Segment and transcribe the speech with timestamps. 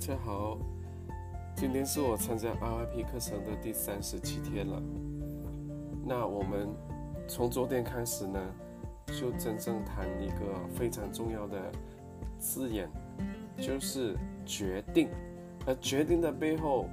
[0.00, 0.56] 大家好，
[1.54, 4.82] 今天是我参加 RIP 课程的第三十七天了。
[6.06, 6.70] 那我们
[7.28, 8.40] 从昨天开始呢，
[9.08, 11.70] 就真正谈一个非常重要的
[12.38, 12.88] 字眼，
[13.58, 14.16] 就是
[14.46, 15.10] 决定。
[15.66, 16.86] 而决定的背后，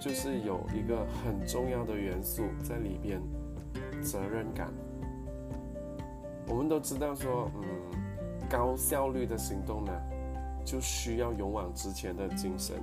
[0.00, 3.20] 就是有一个很重要的元素在里边——
[4.00, 4.72] 责任感。
[6.48, 9.92] 我们都知道说，嗯，高效率的行动呢。
[10.64, 12.76] 就需要勇往直前的精神。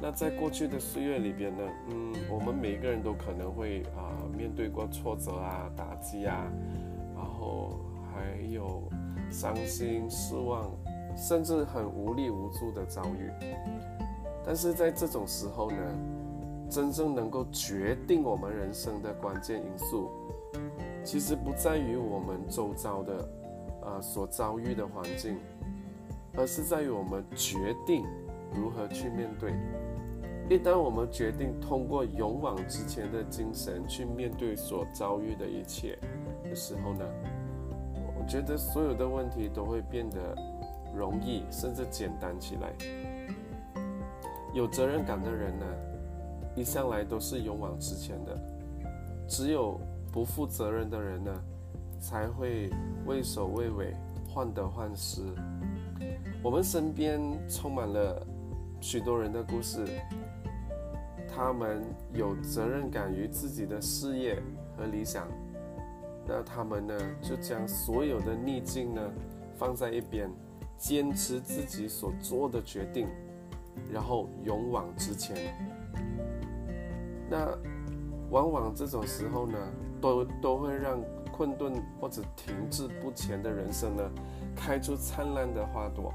[0.00, 6.46] 那在过去的岁月里边呢，嗯，我们每个人都可能会啊面对过挫折啊、打击啊，
[7.16, 7.80] 然后
[8.12, 8.82] 还有
[9.28, 10.70] 伤心、失望，
[11.16, 13.28] 甚至很无力无助的遭遇。
[14.46, 15.76] 但是在这种时候呢，
[16.70, 20.10] 真正能够决定我们人生的关键因素，
[21.02, 23.28] 其实不在于我们周遭的
[23.82, 25.38] 呃所遭遇的环境。
[26.38, 28.06] 而是在于我们决定
[28.54, 29.52] 如何去面对。
[30.48, 35.98] 一旦我们决定通过勇往直前的精神去面对所遭遇的一切
[36.44, 37.04] 的时候呢，
[38.18, 40.34] 我觉得所有的问题都会变得
[40.96, 42.72] 容易，甚至简单起来。
[44.54, 45.66] 有责任感的人呢，
[46.54, 48.38] 一向来都是勇往直前的。
[49.26, 49.78] 只有
[50.10, 51.30] 不负责任的人呢，
[52.00, 52.70] 才会
[53.04, 53.92] 畏首畏尾，
[54.26, 55.20] 患得患失。
[56.40, 58.24] 我们身边充满了
[58.80, 59.84] 许多人的故事，
[61.28, 61.82] 他们
[62.14, 64.40] 有责任感于自己的事业
[64.76, 65.26] 和理想，
[66.26, 69.02] 那他们呢就将所有的逆境呢
[69.56, 70.30] 放在一边，
[70.76, 73.08] 坚持自己所做的决定，
[73.92, 75.54] 然后勇往直前。
[77.28, 77.48] 那
[78.30, 79.58] 往往这种时候呢，
[80.00, 81.02] 都都会让
[81.32, 84.10] 困顿或者停滞不前的人生呢
[84.54, 86.14] 开出灿烂的花朵。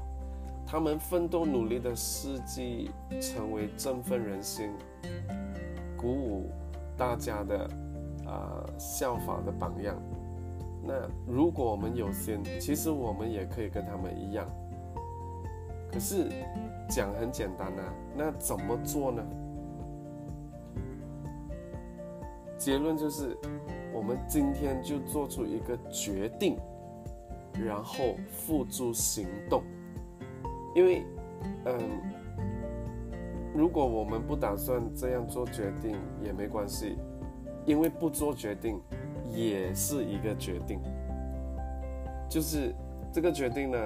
[0.66, 4.72] 他们奋斗努力的事迹，成为振奋人心、
[5.96, 6.50] 鼓舞
[6.96, 7.68] 大家的
[8.26, 9.96] 啊效法的榜样。
[10.82, 10.94] 那
[11.26, 14.46] 如果我们有心，其实我们也可以跟他们一样。
[15.92, 16.28] 可是
[16.88, 17.82] 讲很简单呐，
[18.16, 19.22] 那怎么做呢？
[22.58, 23.36] 结论就是，
[23.92, 26.58] 我们今天就做出一个决定，
[27.52, 29.62] 然后付诸行动。
[30.74, 31.04] 因为，
[31.66, 31.78] 嗯，
[33.54, 36.98] 如果我们不打算这样做决定也没关系，
[37.64, 38.80] 因为不做决定
[39.30, 40.80] 也是一个决定。
[42.28, 42.74] 就是
[43.12, 43.78] 这个决定呢，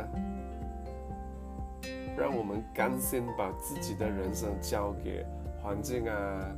[2.17, 5.27] 让我们甘心把自己的人生交给
[5.63, 6.57] 环境啊、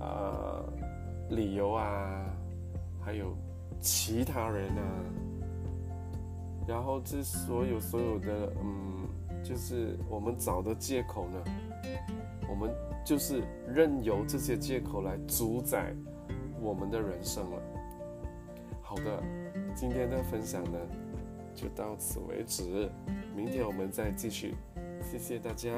[0.00, 0.62] 啊、
[1.30, 2.24] 理由啊，
[3.00, 3.34] 还有
[3.80, 4.84] 其他人啊，
[6.68, 8.91] 然后这所有所有的嗯。
[9.42, 11.42] 就是我们找的借口呢，
[12.48, 12.70] 我们
[13.04, 15.94] 就是任由这些借口来主宰
[16.60, 17.62] 我们的人生了。
[18.80, 19.22] 好的，
[19.74, 20.78] 今天的分享呢
[21.54, 22.90] 就到此为止，
[23.34, 24.54] 明天我们再继续，
[25.02, 25.70] 谢谢大家。